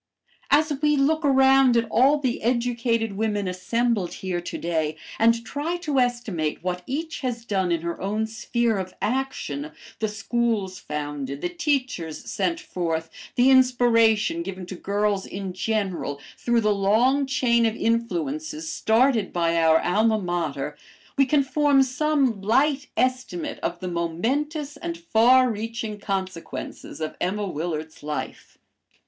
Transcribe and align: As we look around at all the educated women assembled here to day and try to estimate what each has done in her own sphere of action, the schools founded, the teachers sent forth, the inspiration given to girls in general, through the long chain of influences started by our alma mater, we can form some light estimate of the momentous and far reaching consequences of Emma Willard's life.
As 0.49 0.73
we 0.81 0.97
look 0.97 1.23
around 1.23 1.77
at 1.77 1.87
all 1.91 2.17
the 2.17 2.41
educated 2.41 3.15
women 3.15 3.47
assembled 3.47 4.13
here 4.13 4.41
to 4.41 4.57
day 4.57 4.97
and 5.19 5.45
try 5.45 5.77
to 5.77 5.99
estimate 5.99 6.63
what 6.63 6.81
each 6.87 7.19
has 7.19 7.45
done 7.45 7.71
in 7.71 7.81
her 7.83 8.01
own 8.01 8.25
sphere 8.25 8.79
of 8.79 8.95
action, 8.99 9.71
the 9.99 10.07
schools 10.07 10.79
founded, 10.79 11.41
the 11.41 11.49
teachers 11.49 12.27
sent 12.31 12.59
forth, 12.59 13.11
the 13.35 13.51
inspiration 13.51 14.41
given 14.41 14.65
to 14.65 14.75
girls 14.75 15.27
in 15.27 15.53
general, 15.53 16.19
through 16.35 16.61
the 16.61 16.73
long 16.73 17.27
chain 17.27 17.67
of 17.67 17.75
influences 17.75 18.73
started 18.73 19.31
by 19.31 19.55
our 19.55 19.79
alma 19.81 20.17
mater, 20.17 20.75
we 21.15 21.27
can 21.27 21.43
form 21.43 21.83
some 21.83 22.41
light 22.41 22.87
estimate 22.97 23.59
of 23.59 23.79
the 23.81 23.87
momentous 23.87 24.77
and 24.77 24.97
far 24.97 25.51
reaching 25.51 25.99
consequences 25.99 27.01
of 27.01 27.15
Emma 27.21 27.45
Willard's 27.47 28.01
life. 28.01 28.57